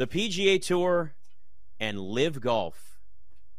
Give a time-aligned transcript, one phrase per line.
[0.00, 1.12] The PGA Tour
[1.78, 2.98] and LIV Golf,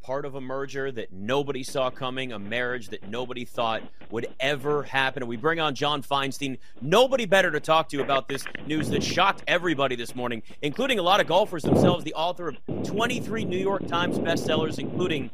[0.01, 4.81] part of a merger that nobody saw coming, a marriage that nobody thought would ever
[4.81, 5.21] happen.
[5.21, 6.57] And we bring on John Feinstein.
[6.81, 11.03] Nobody better to talk to about this news that shocked everybody this morning, including a
[11.03, 12.03] lot of golfers themselves.
[12.03, 15.29] The author of 23 New York Times bestsellers, including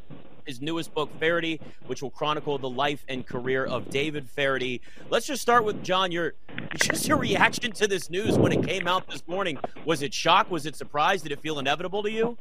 [0.48, 4.80] his newest book, Feherty, which will chronicle the life and career of David Feherty.
[5.10, 6.10] Let's just start with John.
[6.10, 6.34] Your
[6.74, 9.58] just your reaction to this news when it came out this morning.
[9.84, 10.50] Was it shock?
[10.50, 11.22] Was it surprise?
[11.22, 12.38] Did it feel inevitable to you?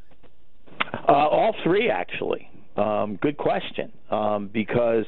[1.08, 2.50] Uh, all three, actually.
[2.78, 3.92] Um, good question.
[4.10, 5.06] Um, because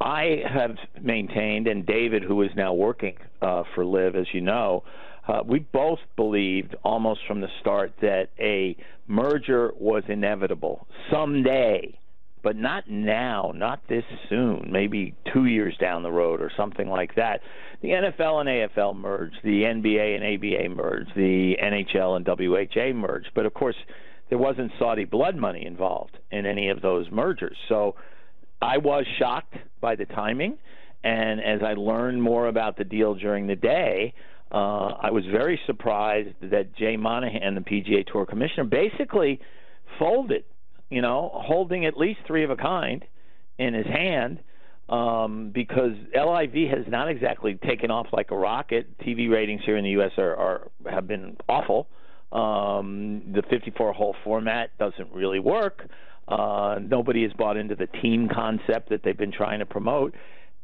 [0.00, 4.84] I have maintained, and David, who is now working uh, for LIV, as you know,
[5.28, 8.76] uh, we both believed almost from the start that a
[9.06, 11.98] merger was inevitable someday
[12.46, 17.12] but not now, not this soon, maybe two years down the road or something like
[17.16, 17.40] that.
[17.82, 23.30] The NFL and AFL merged, the NBA and ABA merged, the NHL and WHA merged,
[23.34, 23.74] but of course,
[24.28, 27.56] there wasn't Saudi blood money involved in any of those mergers.
[27.68, 27.96] So
[28.62, 30.56] I was shocked by the timing,
[31.02, 34.14] and as I learned more about the deal during the day,
[34.52, 39.40] uh, I was very surprised that Jay Monahan, the PGA Tour commissioner, basically
[39.98, 40.44] folded
[40.90, 43.04] you know, holding at least three of a kind
[43.58, 44.40] in his hand
[44.88, 48.98] um, because LIV has not exactly taken off like a rocket.
[49.00, 50.12] TV ratings here in the U.S.
[50.16, 51.88] are, are have been awful.
[52.32, 55.88] Um, the 54-hole format doesn't really work.
[56.28, 60.12] Uh, nobody has bought into the team concept that they've been trying to promote,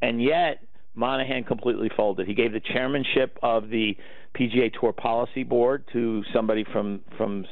[0.02, 0.58] and yet
[0.94, 2.26] Monahan completely folded.
[2.26, 3.96] He gave the chairmanship of the
[4.36, 7.44] PGA Tour Policy Board to somebody from from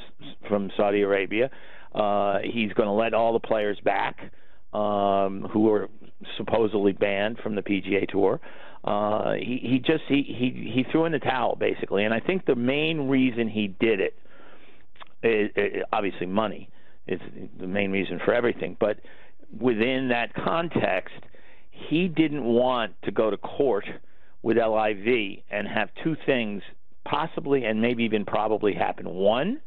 [0.47, 1.49] from Saudi Arabia.
[1.93, 4.31] Uh, he's going to let all the players back
[4.73, 5.89] um, who are
[6.37, 8.39] supposedly banned from the PGA Tour.
[8.83, 12.45] Uh, he he just he, he he threw in the towel basically, and I think
[12.45, 14.15] the main reason he did it
[15.21, 16.69] is, is obviously money
[17.07, 17.19] is
[17.59, 18.97] the main reason for everything, but
[19.59, 21.13] within that context,
[21.69, 23.85] he didn't want to go to court
[24.41, 26.63] with LIV and have two things
[27.05, 29.07] possibly and maybe even probably happen.
[29.09, 29.61] One,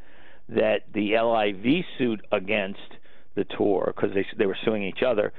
[0.49, 2.79] that the LIV suit against
[3.35, 5.33] the tour, because they they were suing each other,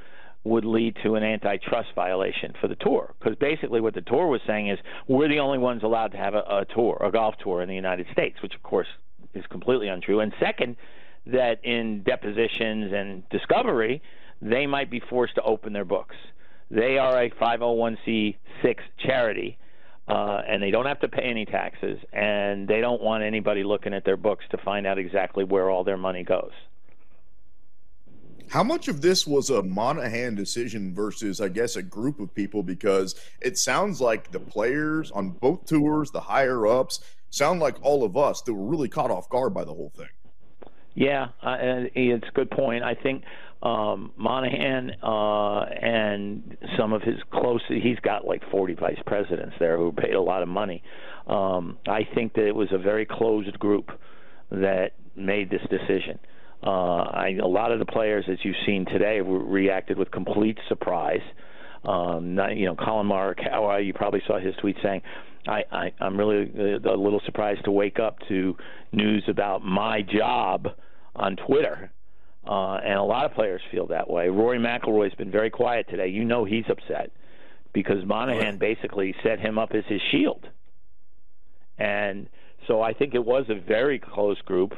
[0.44, 3.15] would lead to an antitrust violation for the tour.
[3.19, 4.78] Because basically, what the tour was saying is
[5.09, 7.75] we're the only ones allowed to have a, a tour, a golf tour in the
[7.75, 8.87] United States, which of course
[9.34, 10.21] is completely untrue.
[10.21, 10.77] And second,
[11.27, 14.03] that in depositions and discovery,
[14.41, 16.15] they might be forced to open their books.
[16.71, 18.37] They are a 501c6
[18.99, 19.59] charity
[20.09, 23.93] uh, and they don't have to pay any taxes, and they don't want anybody looking
[23.93, 26.53] at their books to find out exactly where all their money goes.
[28.49, 32.62] How much of this was a Monahan decision versus, I guess, a group of people?
[32.62, 37.00] Because it sounds like the players on both tours, the higher ups,
[37.31, 40.09] sound like all of us that were really caught off guard by the whole thing.
[40.94, 41.56] Yeah, uh,
[41.94, 42.83] it's a good point.
[42.83, 43.25] I think
[43.62, 49.77] um, Monahan uh, and some of his close, he's got like 40 vice presidents there
[49.77, 50.83] who paid a lot of money.
[51.27, 53.91] Um, I think that it was a very closed group
[54.50, 56.19] that made this decision.
[56.62, 61.21] Uh, I, a lot of the players, as you've seen today, reacted with complete surprise.
[61.84, 65.03] Um, not, you know, Collin Morikawa, you probably saw his tweet saying,
[65.47, 68.56] I, I, I'm really a little surprised to wake up to
[68.93, 70.69] news about my job
[71.15, 71.91] on Twitter
[72.47, 74.29] uh, and a lot of players feel that way.
[74.29, 76.09] Rory McIlroy's been very quiet today.
[76.09, 77.11] You know he's upset
[77.73, 80.49] because Monahan basically set him up as his shield.
[81.79, 82.29] And
[82.67, 84.73] so I think it was a very close group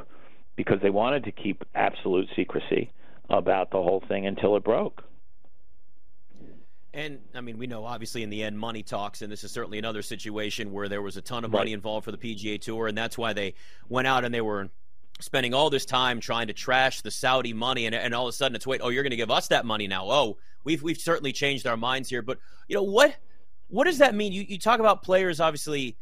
[0.56, 2.90] because they wanted to keep absolute secrecy
[3.30, 5.04] about the whole thing until it broke.
[6.94, 9.78] And I mean, we know obviously in the end money talks, and this is certainly
[9.78, 11.74] another situation where there was a ton of money right.
[11.74, 13.54] involved for the PGA Tour, and that's why they
[13.88, 14.70] went out and they were
[15.20, 18.36] spending all this time trying to trash the Saudi money, and, and all of a
[18.36, 20.06] sudden it's wait, oh, you're going to give us that money now?
[20.08, 22.22] Oh, we've we've certainly changed our minds here.
[22.22, 23.16] But you know what?
[23.68, 24.32] What does that mean?
[24.32, 25.96] You you talk about players obviously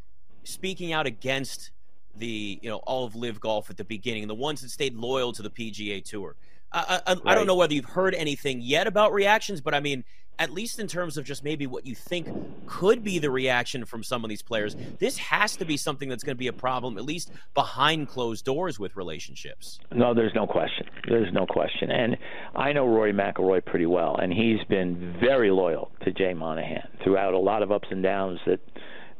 [0.45, 1.71] speaking out against
[2.15, 5.33] the you know all of LIV Golf at the beginning, the ones that stayed loyal
[5.33, 6.37] to the PGA Tour.
[6.73, 7.23] I, I, right.
[7.25, 10.05] I don't know whether you've heard anything yet about reactions, but I mean,
[10.39, 12.29] at least in terms of just maybe what you think
[12.67, 16.23] could be the reaction from some of these players, this has to be something that's
[16.23, 19.79] going to be a problem, at least behind closed doors with relationships.
[19.93, 20.87] No, there's no question.
[21.09, 21.91] There's no question.
[21.91, 22.17] And
[22.55, 27.33] I know Rory McIlroy pretty well, and he's been very loyal to Jay Monahan throughout
[27.33, 28.61] a lot of ups and downs that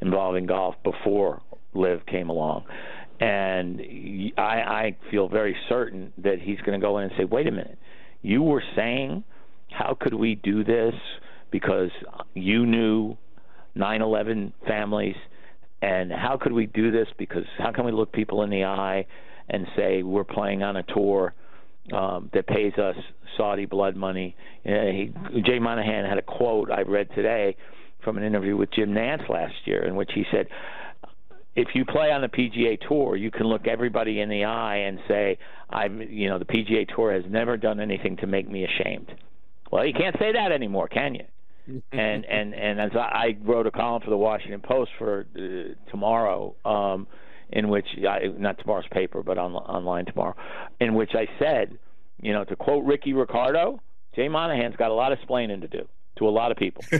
[0.03, 1.41] involving golf before
[1.75, 2.65] LIV came along.
[3.19, 3.81] And
[4.37, 7.51] I, I feel very certain that he's going to go in and say, wait a
[7.51, 7.79] minute,
[8.23, 9.25] you were saying–
[9.71, 10.95] how could we do this?
[11.51, 11.91] Because
[12.35, 13.17] you knew
[13.75, 15.17] 9 11 families.
[15.83, 17.07] And how could we do this?
[17.19, 19.07] Because how can we look people in the eye
[19.49, 21.35] and say we're playing on a tour
[21.93, 22.97] um, that pays us
[23.37, 24.35] Saudi blood money.
[24.65, 27.57] Uh, he, Jay Monahan had a quote I read today
[28.03, 30.49] from an interview with Jim Nantz last year, in which he said,
[31.57, 34.99] "If you play on the PGA Tour, you can look everybody in the eye and
[35.09, 35.39] say,
[35.71, 39.13] I'm, you know, the PGA Tour has never done anything to make me ashamed."
[39.73, 41.25] Well, you can't say that anymore, can you?
[41.93, 45.91] and and and as I, I wrote a column for the Washington Post for uh,
[45.91, 46.55] tomorrow.
[46.65, 47.07] Um,
[47.51, 50.35] in which I, not tomorrow's paper, but on, online tomorrow,
[50.81, 51.79] in which I said,
[52.21, 53.81] you know, to quote Ricky Ricardo,
[54.15, 55.87] Jay Monahan's got a lot of explaining to do
[56.19, 56.83] to a lot of people.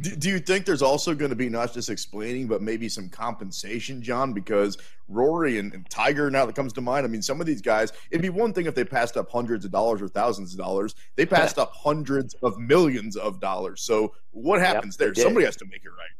[0.00, 3.08] do, do, you think there's also going to be not just explaining, but maybe some
[3.08, 4.32] compensation, John?
[4.32, 4.78] Because
[5.08, 7.04] Rory and, and, Tiger now that comes to mind.
[7.04, 9.64] I mean, some of these guys, it'd be one thing if they passed up hundreds
[9.64, 10.94] of dollars or thousands of dollars.
[11.14, 13.82] They passed up hundreds of millions of dollars.
[13.82, 15.22] So what happens yep, there?
[15.22, 16.10] Somebody has to make it right.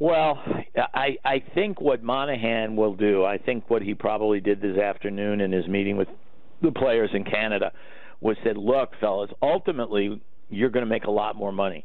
[0.00, 0.42] Well,
[0.92, 5.40] I I think what Monahan will do, I think what he probably did this afternoon
[5.40, 6.08] in his meeting with
[6.62, 7.72] the players in Canada
[8.20, 10.20] was said, "Look, fellas, ultimately
[10.50, 11.84] you're going to make a lot more money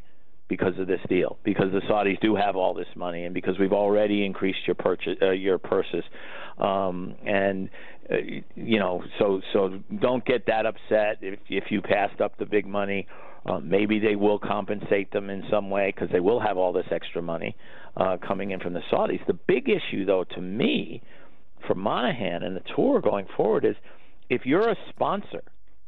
[0.50, 3.72] because of this deal, because the Saudis do have all this money, and because we've
[3.72, 6.04] already increased your purchase, uh, your purses,
[6.58, 7.70] um, and
[8.12, 8.16] uh,
[8.56, 12.66] you know, so so don't get that upset if if you passed up the big
[12.66, 13.08] money."
[13.46, 16.86] Uh, maybe they will compensate them in some way because they will have all this
[16.92, 17.56] extra money
[17.96, 19.26] uh, coming in from the Saudis.
[19.28, 21.02] The big issue, though, to me,
[21.66, 23.78] for Monahan and the tour going forward is
[24.30, 25.42] if you're a sponsor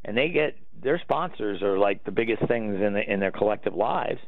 [0.05, 3.75] and they get their sponsors are like the biggest things in the, in their collective
[3.75, 4.19] lives.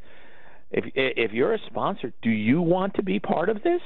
[0.73, 3.81] If if you're a sponsor, do you want to be part of this?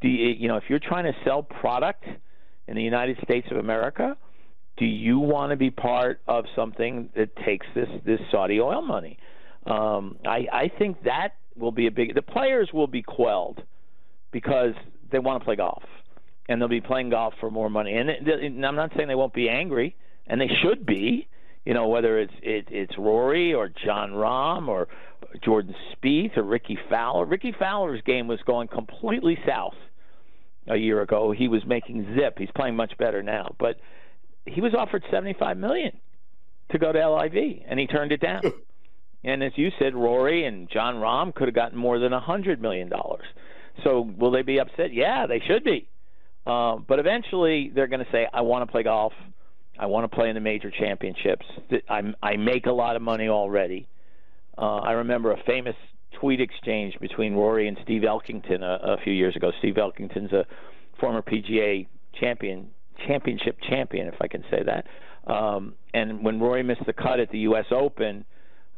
[0.00, 2.04] Do you, you know if you're trying to sell product
[2.68, 4.16] in the United States of America?
[4.76, 9.18] do you want to be part of something that takes this this Saudi oil money?
[9.66, 12.14] Um, I, I think that will be a big.
[12.14, 13.62] The players will be quelled
[14.32, 14.72] because
[15.10, 15.82] they want to play golf,
[16.48, 17.94] and they'll be playing golf for more money.
[17.96, 19.94] And, and I'm not saying they won't be angry,
[20.26, 21.28] and they should be.
[21.64, 24.88] You know, whether it's it, it's Rory or Jon Rahm or
[25.44, 27.24] Jordan Spieth or Rickie Fowler.
[27.24, 29.74] Rickie Fowler's game was going completely south
[30.66, 31.32] a year ago.
[31.32, 32.38] He was making zip.
[32.38, 33.76] He's playing much better now, but
[34.46, 35.98] he was offered 75 million
[36.70, 38.42] to go to LIV, and he turned it down.
[39.24, 42.60] and as you said, Rory and Jon Rahm could have gotten more than a hundred
[42.60, 43.24] million dollars.
[43.84, 44.92] So will they be upset?
[44.92, 45.88] Yeah, they should be.
[46.46, 49.12] Uh, but eventually, they're going to say, "I want to play golf.
[49.78, 51.46] I want to play in the major championships.
[51.88, 53.88] I, I make a lot of money already."
[54.58, 55.76] Uh, I remember a famous
[56.20, 59.50] tweet exchange between Rory and Steve Elkington a, a few years ago.
[59.58, 60.46] Steve Elkington's a
[61.00, 61.86] former PGA
[62.20, 62.70] champion
[63.06, 64.86] championship champion, if I can say that.
[65.32, 67.66] Um, and when Rory missed the cut at the U.S.
[67.70, 68.24] Open,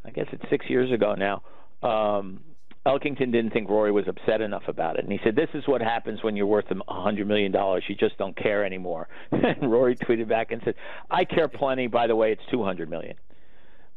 [0.03, 1.43] I guess it's six years ago now.
[1.87, 2.41] Um,
[2.85, 5.81] Elkington didn't think Rory was upset enough about it, and he said, "This is what
[5.81, 7.83] happens when you're worth a hundred million dollars.
[7.87, 10.75] You just don't care anymore." and Rory tweeted back and said,
[11.09, 11.87] "I care plenty.
[11.87, 13.15] By the way, it's two hundred million.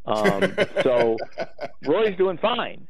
[0.06, 1.16] Um, so
[1.86, 2.88] Rory's doing fine.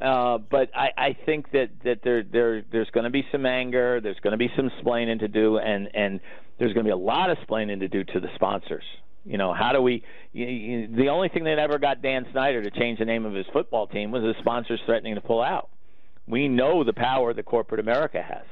[0.00, 4.00] Uh, but I, I think that that there there there's going to be some anger.
[4.00, 6.20] There's going to be some splaining to do, and and
[6.58, 8.84] there's going to be a lot of splaining to do to the sponsors.
[9.24, 10.02] You know, how do we?
[10.32, 13.34] You, you, the only thing that ever got Dan Snyder to change the name of
[13.34, 15.68] his football team was the sponsors threatening to pull out.
[16.26, 18.44] We know the power that corporate America has.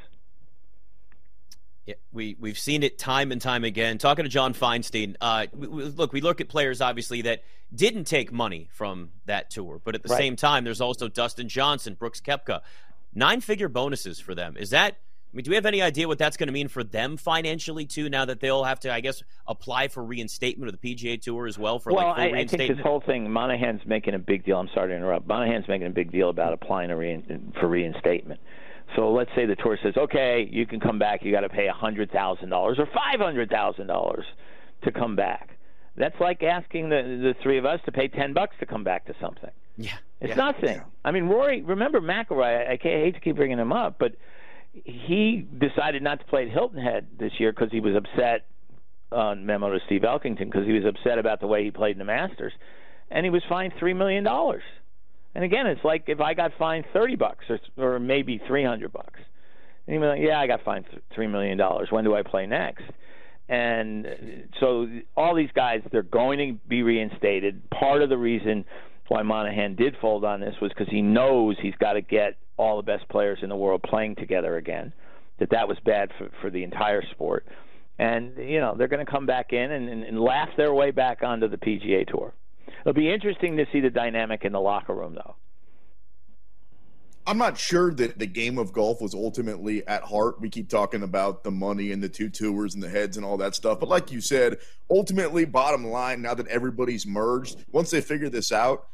[1.86, 3.96] Yeah, we we've seen it time and time again.
[3.96, 7.44] Talking to John Feinstein, uh, we, we, look, we look at players obviously that
[7.74, 10.18] didn't take money from that tour, but at the right.
[10.18, 12.60] same time, there's also Dustin Johnson, Brooks Koepka,
[13.14, 14.56] nine-figure bonuses for them.
[14.58, 14.98] Is that
[15.30, 17.84] I mean, do we have any idea what that's going to mean for them financially
[17.84, 18.08] too?
[18.08, 21.58] Now that they'll have to, I guess, apply for reinstatement of the PGA Tour as
[21.58, 22.62] well for well, like full I, reinstatement.
[22.62, 24.58] I think this whole thing, Monahan's making a big deal.
[24.58, 25.26] I'm sorry to interrupt.
[25.28, 28.40] Monahan's making a big deal about applying rein, for reinstatement.
[28.96, 31.22] So let's say the tour says, okay, you can come back.
[31.22, 34.24] You got to pay a hundred thousand dollars or five hundred thousand dollars
[34.84, 35.58] to come back.
[35.96, 39.04] That's like asking the the three of us to pay ten bucks to come back
[39.06, 39.50] to something.
[39.76, 40.76] Yeah, it's yeah, nothing.
[40.76, 40.84] Yeah.
[41.04, 41.60] I mean, Rory.
[41.60, 42.68] Remember McIlroy?
[42.68, 44.14] I, I hate to keep bringing him up, but
[44.72, 48.46] he decided not to play at Hilton Head this year because he was upset
[49.10, 51.98] on memo to Steve Elkington because he was upset about the way he played in
[51.98, 52.52] the Masters,
[53.10, 54.62] and he was fined three million dollars.
[55.34, 58.92] And again, it's like if I got fined thirty bucks or or maybe three hundred
[58.92, 59.20] bucks,
[59.86, 61.88] and he'd be like, "Yeah, I got fined three million dollars.
[61.90, 62.84] When do I play next?"
[63.48, 67.62] And so all these guys, they're going to be reinstated.
[67.70, 68.66] Part of the reason
[69.08, 72.76] why Monahan did fold on this was because he knows he's got to get all
[72.76, 74.92] the best players in the world playing together again.
[75.38, 77.46] That that was bad for for the entire sport,
[77.98, 80.90] and you know they're going to come back in and, and, and laugh their way
[80.90, 82.34] back onto the PGA Tour.
[82.80, 85.36] It'll be interesting to see the dynamic in the locker room, though.
[87.28, 90.40] I'm not sure that the game of golf was ultimately at heart.
[90.40, 93.36] We keep talking about the money and the two tours and the heads and all
[93.36, 93.80] that stuff.
[93.80, 94.56] But like you said,
[94.90, 98.86] ultimately, bottom line, now that everybody's merged, once they figure this out,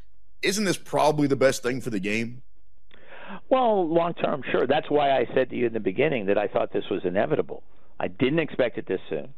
[0.45, 2.41] isn't this probably the best thing for the game?
[3.49, 4.67] Well, long term, sure.
[4.67, 7.63] That's why I said to you in the beginning that I thought this was inevitable.
[7.99, 9.33] I didn't expect it this soon,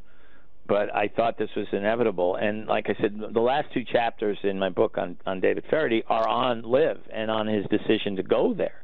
[0.68, 2.36] but I thought this was inevitable.
[2.36, 6.04] And like I said, the last two chapters in my book on on David Feherty
[6.08, 8.82] are on LIV and on his decision to go there.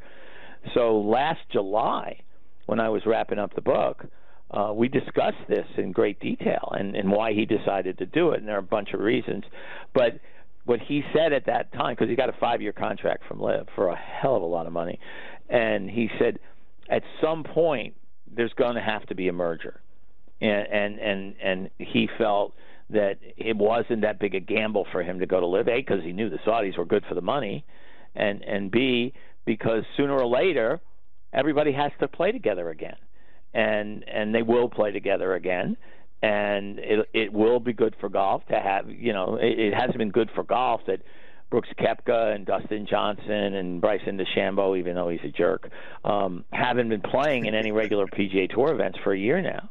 [0.73, 2.21] So last July,
[2.65, 4.05] when I was wrapping up the book,
[4.51, 8.39] uh, we discussed this in great detail and, and why he decided to do it.
[8.39, 9.43] And there are a bunch of reasons.
[9.93, 10.19] But
[10.65, 13.67] what he said at that time, because he got a five year contract from LIV
[13.75, 14.99] for a hell of a lot of money,
[15.49, 16.39] and he said,
[16.89, 17.95] at some point,
[18.35, 19.81] there's going to have to be a merger.
[20.41, 22.53] And, and, and, and he felt
[22.89, 26.03] that it wasn't that big a gamble for him to go to LIV, A, because
[26.03, 27.65] he knew the Saudis were good for the money,
[28.15, 29.13] and, and B,
[29.45, 30.81] because sooner or later
[31.33, 32.95] everybody has to play together again,
[33.53, 35.77] and and they will play together again,
[36.23, 39.97] and it it will be good for golf to have you know it, it hasn't
[39.97, 41.01] been good for golf that.
[41.51, 45.69] Brooks Koepka and Dustin Johnson and Bryson DeChambeau, even though he's a jerk,
[46.03, 49.69] um, haven't been playing in any regular PGA Tour events for a year now.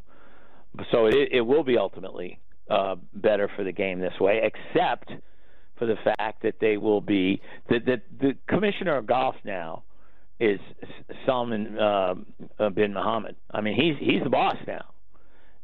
[0.92, 2.38] So it, it will be ultimately
[2.70, 5.10] uh, better for the game this way, except
[5.76, 9.82] for the fact that they will be that the, the commissioner of golf now
[10.38, 10.60] is
[11.26, 12.14] Salman uh,
[12.74, 13.36] bin Mohammed.
[13.50, 14.84] I mean, he's he's the boss now,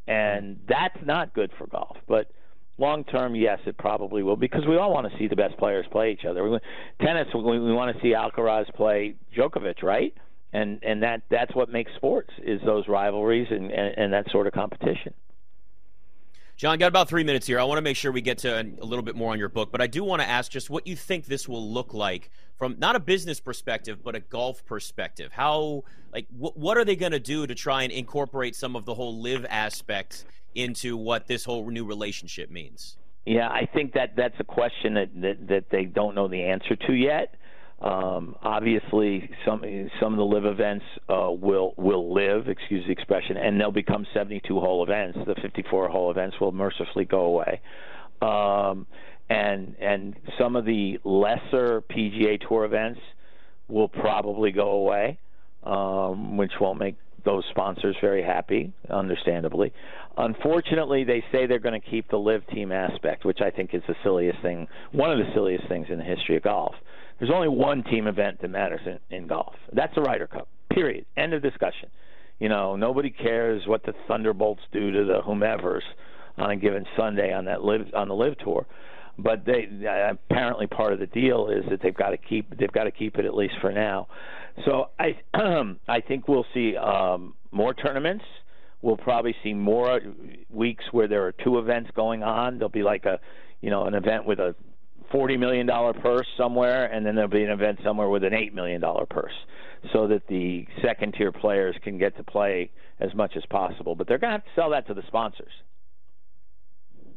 [0.09, 1.97] and that's not good for golf.
[2.09, 2.31] But
[2.79, 5.87] long term, yes, it probably will because we all want to see the best players
[5.91, 6.49] play each other.
[6.49, 6.59] We,
[7.01, 10.15] tennis, we, we want to see Alcaraz play Djokovic, right?
[10.53, 14.47] And and that that's what makes sports is those rivalries and, and, and that sort
[14.47, 15.13] of competition.
[16.59, 17.61] John, got about three minutes here.
[17.61, 19.71] I want to make sure we get to a little bit more on your book,
[19.71, 22.75] but I do want to ask just what you think this will look like from
[22.81, 25.31] not a business perspective, but a golf perspective.
[25.31, 28.87] How, like, wh- what are they going to do to try and incorporate some of
[28.87, 30.25] the whole LIV aspects
[30.57, 32.97] into what this whole new relationship means?
[33.25, 36.75] Yeah, I think that that's a question that, that, that they don't know the answer
[36.75, 37.37] to yet.
[37.81, 39.63] Um, obviously, some
[40.01, 44.05] some of the LIV events uh, will will live, excuse the expression, and they'll become
[44.13, 45.17] 72 hole events.
[45.27, 47.61] The 54 hole events will mercifully go away,
[48.21, 48.87] um,
[49.31, 53.01] and and some of the lesser PGA Tour events
[53.69, 55.19] will probably go away,
[55.63, 59.73] um, which won't make those sponsors very happy, understandably.
[60.17, 63.83] Unfortunately, they say they're going to keep the LIV team aspect, which I think is
[63.87, 66.75] the silliest thing, one of the silliest things in the history of golf.
[67.19, 69.55] There's only one team event that matters in, in golf.
[69.73, 70.49] That's the Ryder Cup.
[70.73, 71.05] Period.
[71.17, 71.89] End of discussion.
[72.39, 75.83] You know, nobody cares what the Thunderbolts do to the whomevers
[76.37, 78.67] on a given Sunday on that LIV on the LIV tour.
[79.19, 79.69] But they
[80.09, 83.17] apparently part of the deal is that they've got to keep they've got to keep
[83.17, 84.07] it at least for now.
[84.65, 85.19] So I
[85.89, 88.25] I think we'll see um, more tournaments.
[88.81, 90.01] We'll probably see more
[90.49, 92.59] weeks where there are two events going on.
[92.59, 93.19] There'll be like a
[93.61, 94.55] you know an event with a
[95.11, 98.55] forty million dollar purse somewhere, and then there'll be an event somewhere with an eight
[98.55, 99.33] million dollar purse,
[99.93, 103.95] so that the second tier players can get to play as much as possible.
[103.95, 105.53] But they're going to have to sell that to the sponsors.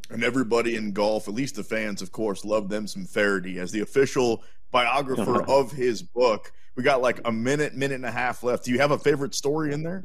[0.10, 3.72] And everybody in golf, at least the fans, of course, love them some Feherty as
[3.72, 6.52] the official biographer of his book.
[6.76, 8.66] We got like a minute, minute and a half left.
[8.66, 10.04] Do you have a favorite story in there?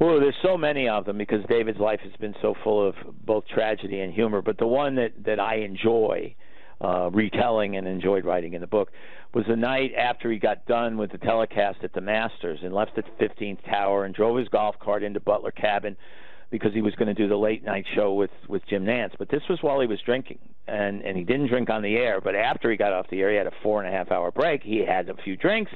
[0.00, 3.46] Well, there's so many of them because David's life has been so full of both
[3.46, 4.42] tragedy and humor.
[4.42, 6.34] But the one that that I enjoy
[6.80, 8.90] uh, retelling and enjoyed writing in the book
[9.32, 12.96] was the night after he got done with the telecast at the Masters and left
[12.96, 15.96] the 15th tower and drove his golf cart into Butler Cabin
[16.50, 19.12] because he was going to do the late night show with with Jim Nantz.
[19.18, 22.20] But this was while he was drinking, and and he didn't drink on the air.
[22.20, 24.32] But after he got off the air, he had a four and a half hour
[24.32, 24.62] break.
[24.64, 25.70] He had a few drinks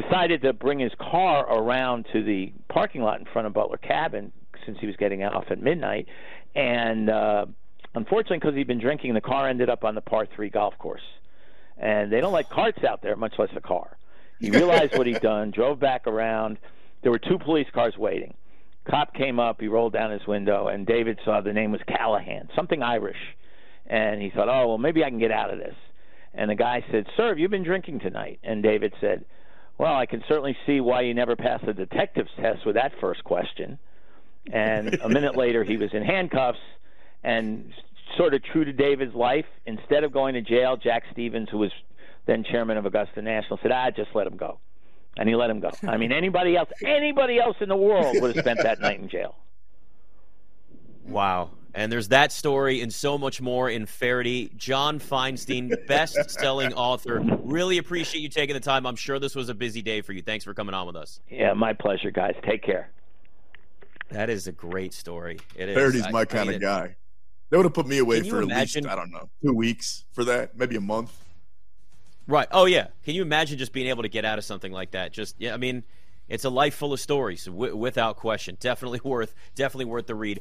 [0.00, 4.32] decided to bring his car around to the parking lot in front of Butler Cabin
[4.64, 6.06] since he was getting off at midnight,
[6.54, 7.46] and uh,
[7.94, 11.02] unfortunately, because he'd been drinking, the car ended up on the par three golf course,
[11.76, 13.96] and they don't like carts out there, much less a car.
[14.38, 16.58] He realized what he'd done, drove back around.
[17.02, 18.34] There were two police cars waiting.
[18.88, 22.48] Cop came up, he rolled down his window, and David saw the name was Callahan,
[22.56, 23.36] something Irish,
[23.86, 25.74] and he thought, oh well, maybe I can get out of this.
[26.34, 29.24] And the guy said, "Sir, have you been drinking tonight?" And David said
[29.78, 33.24] well, I can certainly see why you never passed the detective's test with that first
[33.24, 33.78] question.
[34.52, 36.58] And a minute later, he was in handcuffs,
[37.22, 37.72] and
[38.16, 41.70] sort of true to David's life, instead of going to jail, Jack Stephens, who was
[42.26, 44.58] then chairman of Augusta National, said, "Ah, just let him go,"
[45.16, 45.70] and he let him go.
[45.86, 49.08] I mean, anybody else, anybody else in the world would have spent that night in
[49.08, 49.36] jail.
[51.06, 51.50] Wow.
[51.74, 54.50] And there's that story and so much more in Feherty.
[54.56, 57.20] John Feinstein, best selling author.
[57.42, 58.86] Really appreciate you taking the time.
[58.86, 60.20] I'm sure this was a busy day for you.
[60.22, 61.20] Thanks for coming on with us.
[61.30, 62.34] Yeah, my pleasure, guys.
[62.44, 62.90] Take care.
[64.10, 65.40] That is a great story.
[65.56, 65.74] It is.
[65.74, 66.96] Feherty's my I, kind I of guy.
[67.48, 70.04] They would have put me away for imagine, at least, I don't know, two weeks
[70.12, 71.12] for that, maybe a month.
[72.26, 72.48] Right.
[72.50, 72.88] Oh, yeah.
[73.04, 75.12] Can you imagine just being able to get out of something like that?
[75.12, 75.84] Just, yeah, I mean,
[76.28, 78.56] it's a life full of stories, w- without question.
[78.60, 80.40] Definitely worth, definitely worth the read.